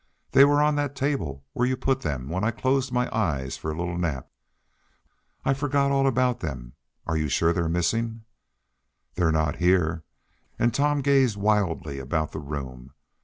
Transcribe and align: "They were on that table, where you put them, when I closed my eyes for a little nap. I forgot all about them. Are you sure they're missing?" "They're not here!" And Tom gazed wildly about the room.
"They 0.31 0.45
were 0.45 0.63
on 0.63 0.73
that 0.77 0.95
table, 0.95 1.45
where 1.53 1.67
you 1.67 1.77
put 1.77 2.01
them, 2.01 2.27
when 2.27 2.43
I 2.43 2.49
closed 2.49 2.91
my 2.91 3.07
eyes 3.15 3.55
for 3.55 3.69
a 3.69 3.77
little 3.77 3.99
nap. 3.99 4.31
I 5.45 5.53
forgot 5.53 5.91
all 5.91 6.07
about 6.07 6.39
them. 6.39 6.73
Are 7.05 7.15
you 7.15 7.29
sure 7.29 7.53
they're 7.53 7.69
missing?" 7.69 8.23
"They're 9.13 9.31
not 9.31 9.57
here!" 9.57 10.03
And 10.57 10.73
Tom 10.73 11.03
gazed 11.03 11.37
wildly 11.37 11.99
about 11.99 12.31
the 12.31 12.39
room. 12.39 12.95